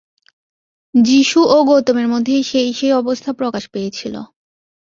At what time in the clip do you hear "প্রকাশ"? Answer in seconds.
3.33-3.63